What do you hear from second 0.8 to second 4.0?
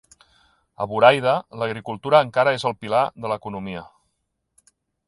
A Burayda, l'agricultura encara és el pilar de l'economia.